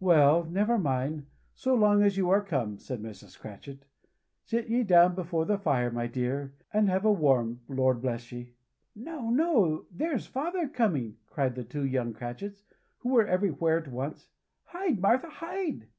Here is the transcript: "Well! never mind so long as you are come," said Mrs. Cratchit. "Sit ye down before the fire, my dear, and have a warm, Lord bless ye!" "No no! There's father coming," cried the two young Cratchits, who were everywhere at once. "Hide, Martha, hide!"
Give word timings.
"Well! 0.00 0.44
never 0.44 0.78
mind 0.78 1.26
so 1.54 1.74
long 1.74 2.02
as 2.02 2.16
you 2.16 2.30
are 2.30 2.40
come," 2.42 2.78
said 2.78 3.02
Mrs. 3.02 3.38
Cratchit. 3.38 3.84
"Sit 4.42 4.68
ye 4.70 4.82
down 4.82 5.14
before 5.14 5.44
the 5.44 5.58
fire, 5.58 5.90
my 5.90 6.06
dear, 6.06 6.54
and 6.72 6.88
have 6.88 7.04
a 7.04 7.12
warm, 7.12 7.60
Lord 7.68 8.00
bless 8.00 8.32
ye!" 8.32 8.54
"No 8.94 9.28
no! 9.28 9.84
There's 9.90 10.26
father 10.26 10.66
coming," 10.66 11.18
cried 11.26 11.56
the 11.56 11.64
two 11.64 11.84
young 11.84 12.14
Cratchits, 12.14 12.64
who 13.00 13.10
were 13.10 13.26
everywhere 13.26 13.76
at 13.76 13.88
once. 13.92 14.30
"Hide, 14.64 14.98
Martha, 14.98 15.28
hide!" 15.28 15.86